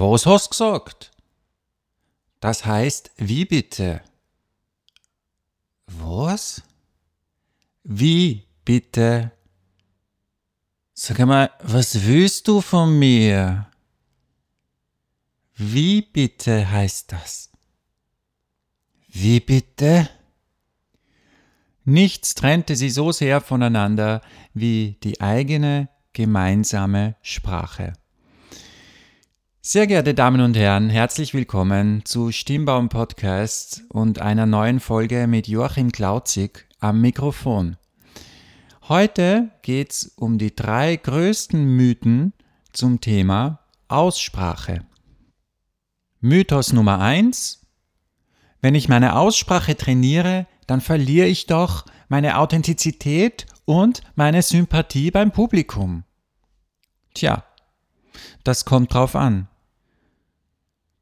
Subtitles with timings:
[0.00, 1.10] Was hast gesagt?
[2.38, 4.00] Das heißt, wie bitte?
[5.88, 6.62] Was?
[7.82, 9.32] Wie bitte?
[10.94, 13.66] Sag mal, was willst du von mir?
[15.56, 17.50] Wie bitte heißt das?
[19.08, 20.08] Wie bitte?
[21.84, 24.22] Nichts trennte sie so sehr voneinander
[24.54, 27.94] wie die eigene gemeinsame Sprache.
[29.60, 35.48] Sehr geehrte Damen und Herren, herzlich willkommen zu Stimmbaum Podcast und einer neuen Folge mit
[35.48, 37.76] Joachim Klauzig am Mikrofon.
[38.88, 42.34] Heute geht's um die drei größten Mythen
[42.72, 43.58] zum Thema
[43.88, 44.86] Aussprache.
[46.20, 47.66] Mythos Nummer eins:
[48.62, 55.32] Wenn ich meine Aussprache trainiere, dann verliere ich doch meine Authentizität und meine Sympathie beim
[55.32, 56.04] Publikum.
[57.12, 57.44] Tja,
[58.44, 59.48] das kommt drauf an.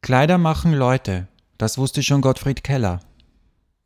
[0.00, 1.28] Kleider machen Leute,
[1.58, 3.00] das wusste schon Gottfried Keller.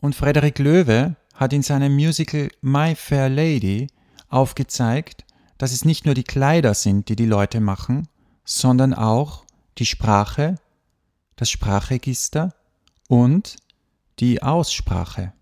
[0.00, 3.86] Und Frederik Löwe hat in seinem Musical My Fair Lady
[4.28, 5.24] aufgezeigt,
[5.58, 8.08] dass es nicht nur die Kleider sind, die die Leute machen,
[8.44, 9.44] sondern auch
[9.78, 10.56] die Sprache,
[11.36, 12.54] das Sprachregister
[13.08, 13.56] und
[14.18, 15.32] die Aussprache.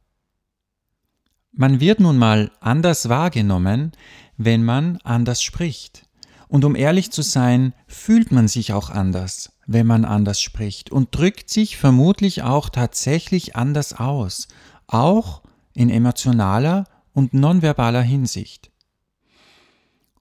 [1.53, 3.93] Man wird nun mal anders wahrgenommen,
[4.37, 6.07] wenn man anders spricht.
[6.51, 11.15] Und um ehrlich zu sein, fühlt man sich auch anders, wenn man anders spricht und
[11.15, 14.49] drückt sich vermutlich auch tatsächlich anders aus,
[14.89, 15.43] auch
[15.75, 18.73] in emotionaler und nonverbaler Hinsicht.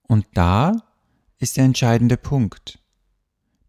[0.04, 0.84] Und da
[1.40, 2.78] ist der entscheidende Punkt.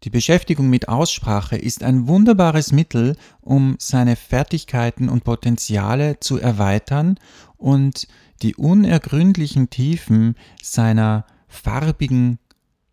[0.03, 7.17] Die Beschäftigung mit Aussprache ist ein wunderbares Mittel, um seine Fertigkeiten und Potenziale zu erweitern
[7.57, 8.07] und
[8.43, 12.37] die unergründlichen Tiefen seiner farbigen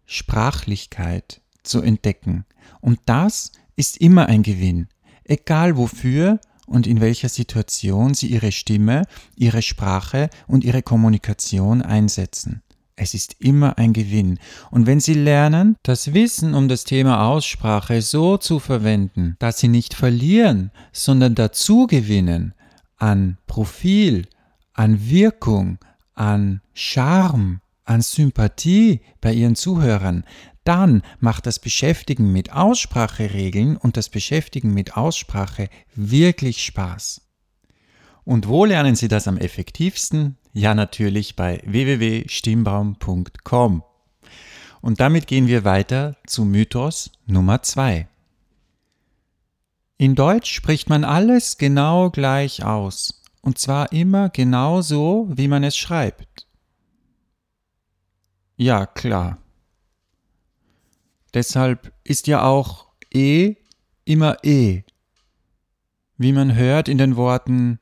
[0.08, 2.46] Sprachlichkeit zu entdecken.
[2.80, 4.88] Und das ist immer ein Gewinn,
[5.24, 9.04] egal wofür und in welcher Situation Sie Ihre Stimme,
[9.36, 12.62] Ihre Sprache und Ihre Kommunikation einsetzen.
[12.96, 14.38] Es ist immer ein Gewinn.
[14.70, 19.68] Und wenn Sie lernen, das Wissen um das Thema Aussprache so zu verwenden, dass Sie
[19.68, 22.54] nicht verlieren, sondern dazu gewinnen
[22.96, 24.26] an Profil,
[24.72, 25.78] an Wirkung,
[26.14, 30.22] an Charme, an Sympathie bei ihren Zuhörern,
[30.64, 37.22] dann macht das Beschäftigen mit Ausspracheregeln und das Beschäftigen mit Aussprache wirklich Spaß.
[38.24, 40.36] Und wo lernen Sie das am effektivsten?
[40.52, 43.82] Ja, natürlich bei www.stimmbaum.com.
[44.82, 48.06] Und damit gehen wir weiter zu Mythos Nummer 2.
[49.96, 53.22] In Deutsch spricht man alles genau gleich aus.
[53.40, 56.47] Und zwar immer genau so, wie man es schreibt.
[58.60, 59.38] Ja, klar.
[61.32, 63.54] Deshalb ist ja auch E
[64.04, 64.82] immer E,
[66.16, 67.78] wie man hört in den Worten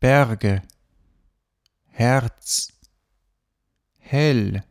[0.00, 0.62] Berge,
[1.86, 2.72] Herz,
[3.98, 4.64] hell,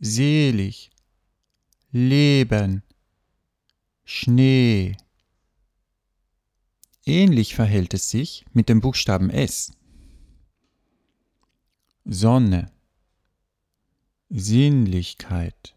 [0.00, 0.90] selig,
[1.92, 2.82] Leben,
[4.02, 4.96] Schnee.
[7.06, 9.72] Ähnlich verhält es sich mit dem Buchstaben S.
[12.04, 12.72] Sonne,
[14.32, 15.74] Sinnlichkeit,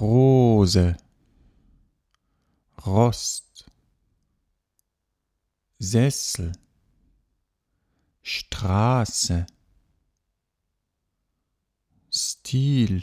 [0.00, 0.96] Rose,
[2.86, 3.68] Rost,
[5.80, 6.52] Sessel,
[8.22, 9.44] Straße,
[12.12, 13.02] Stil,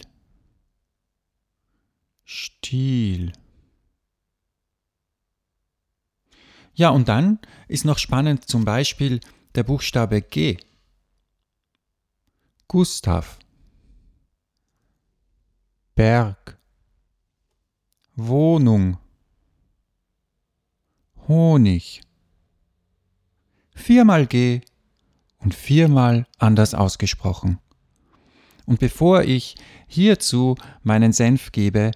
[2.24, 3.34] Stil.
[6.75, 9.19] Ja, und dann ist noch spannend zum Beispiel
[9.53, 10.58] der Buchstabe G.
[12.69, 13.38] Gustav.
[16.00, 16.58] Berg,
[18.16, 18.98] Wohnung,
[21.28, 22.00] Honig.
[23.76, 24.62] Viermal G
[25.40, 27.60] und viermal anders ausgesprochen.
[28.66, 29.56] Und bevor ich
[29.88, 31.92] hierzu meinen Senf gebe,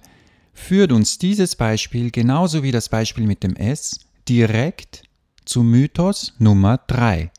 [0.52, 5.04] führt uns dieses Beispiel genauso wie das Beispiel mit dem S direkt
[5.46, 7.32] zu Mythos Nummer 3.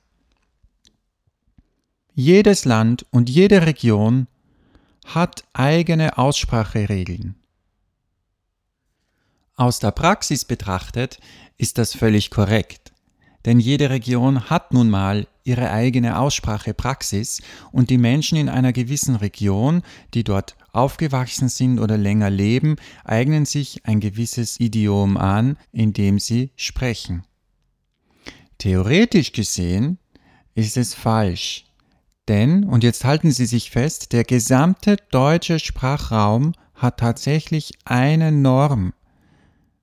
[2.15, 4.25] Jedes Land und jede Region
[5.05, 7.35] hat eigene Ausspracheregeln.
[9.55, 11.19] Aus der Praxis betrachtet
[11.57, 12.91] ist das völlig korrekt,
[13.45, 17.41] denn jede Region hat nun mal ihre eigene Aussprachepraxis
[17.71, 22.75] und die Menschen in einer gewissen Region, die dort aufgewachsen sind oder länger leben,
[23.05, 27.23] eignen sich ein gewisses Idiom an, in dem sie sprechen.
[28.57, 29.99] Theoretisch gesehen
[30.55, 31.65] ist es falsch,
[32.27, 38.93] denn, und jetzt halten Sie sich fest, der gesamte deutsche Sprachraum hat tatsächlich eine Norm,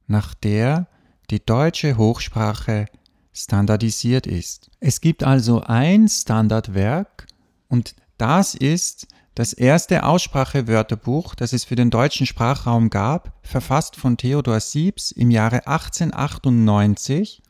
[0.06, 0.88] nach der
[1.30, 2.86] die deutsche Hochsprache
[3.32, 4.70] standardisiert ist.
[4.80, 7.26] Es gibt also ein Standardwerk
[7.68, 14.18] und das ist das erste Aussprachewörterbuch, das es für den deutschen Sprachraum gab, verfasst von
[14.18, 17.42] Theodor Siebs im Jahre 1898,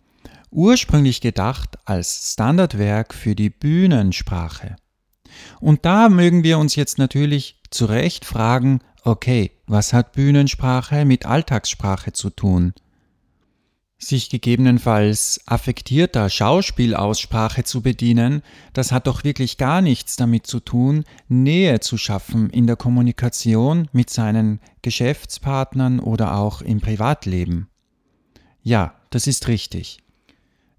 [0.52, 4.76] ursprünglich gedacht als Standardwerk für die Bühnensprache.
[5.60, 11.26] Und da mögen wir uns jetzt natürlich zu Recht fragen, okay, was hat Bühnensprache mit
[11.26, 12.74] Alltagssprache zu tun?
[14.04, 21.04] sich gegebenenfalls affektierter Schauspielaussprache zu bedienen, das hat doch wirklich gar nichts damit zu tun,
[21.28, 27.68] Nähe zu schaffen in der Kommunikation mit seinen Geschäftspartnern oder auch im Privatleben.
[28.62, 30.01] Ja, das ist richtig.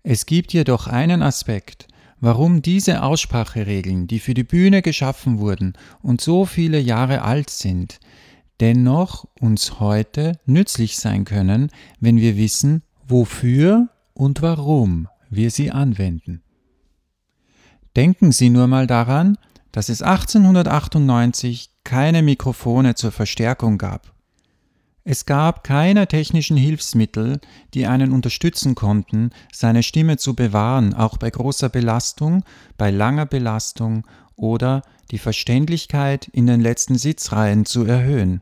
[0.04, 1.88] Es gibt jedoch einen Aspekt,
[2.20, 8.00] warum diese Ausspracheregeln, die für die Bühne geschaffen wurden und so viele Jahre alt sind,
[8.60, 11.70] dennoch uns heute nützlich sein können,
[12.02, 16.44] wenn wir wissen, wofür und warum wir sie anwenden.
[17.96, 19.38] Denken Sie nur mal daran,
[19.72, 24.13] dass es 1898 keine Mikrofone zur Verstärkung gab.
[25.06, 27.42] Es gab keine technischen Hilfsmittel,
[27.74, 32.44] die einen unterstützen konnten, seine Stimme zu bewahren, auch bei großer Belastung,
[32.78, 34.08] bei langer Belastung
[34.38, 38.42] oder die Verständlichkeit in den letzten Sitzreihen zu erhöhen.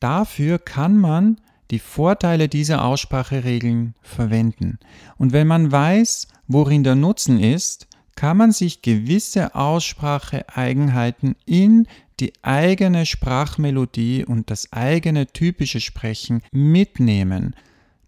[0.00, 1.40] Dafür kann man
[1.70, 4.78] die Vorteile dieser Ausspracheregeln verwenden.
[5.18, 7.86] Und wenn man weiß, worin der Nutzen ist,
[8.20, 11.86] kann man sich gewisse Ausspracheeigenheiten in
[12.20, 17.56] die eigene Sprachmelodie und das eigene typische Sprechen mitnehmen.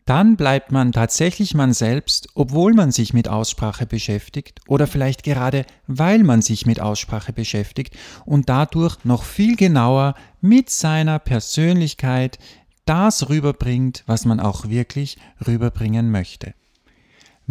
[0.05, 5.65] Dann bleibt man tatsächlich man selbst, obwohl man sich mit Aussprache beschäftigt oder vielleicht gerade
[5.87, 12.39] weil man sich mit Aussprache beschäftigt und dadurch noch viel genauer mit seiner Persönlichkeit,
[12.85, 15.17] das rüberbringt, was man auch wirklich
[15.47, 16.53] rüberbringen möchte.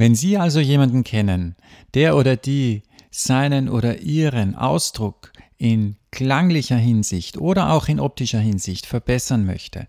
[0.02, 1.56] Wenn Sie also jemanden kennen,
[1.94, 2.82] der oder die
[3.12, 9.86] seinen oder ihren Ausdruck in klanglicher Hinsicht oder auch in optischer Hinsicht verbessern möchte,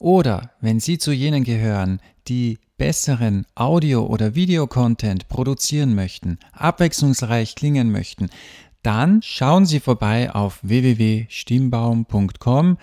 [0.00, 7.92] oder wenn Sie zu jenen gehören, die besseren Audio- oder Videocontent produzieren möchten, abwechslungsreich klingen
[7.92, 8.30] möchten,
[8.82, 12.78] dann schauen Sie vorbei auf www.stimmbaum.com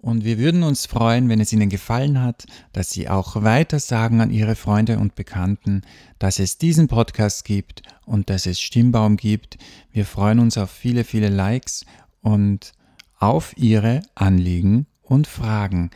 [0.00, 4.20] und wir würden uns freuen, wenn es Ihnen gefallen hat, dass Sie auch weiter sagen
[4.20, 5.82] an Ihre Freunde und Bekannten,
[6.20, 9.58] dass es diesen Podcast gibt und dass es Stimmbaum gibt.
[9.90, 11.84] Wir freuen uns auf viele, viele Likes
[12.22, 12.72] und
[13.18, 15.90] auf Ihre Anliegen und Fragen.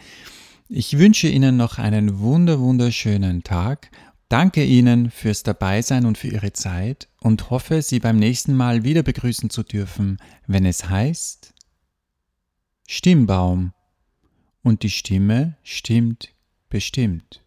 [0.68, 3.90] Ich wünsche Ihnen noch einen wunder, wunderschönen Tag.
[4.28, 9.04] Danke Ihnen fürs Dabeisein und für Ihre Zeit und hoffe, Sie beim nächsten Mal wieder
[9.04, 10.16] begrüßen zu dürfen,
[10.48, 11.54] wenn es heißt
[12.88, 13.72] Stimmbaum
[14.62, 16.34] und die Stimme stimmt
[16.68, 17.42] bestimmt.